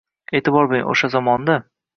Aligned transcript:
E’tibor 0.39 0.69
bering, 0.71 0.89
o‘sha 0.95 1.13
zamonda! 1.17 1.63